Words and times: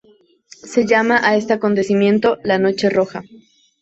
Se 0.63 0.87
llama 0.87 1.19
a 1.21 1.35
este 1.35 1.53
acontecimiento 1.53 2.39
"la 2.43 2.57
noche 2.57 2.89
roja". 2.89 3.21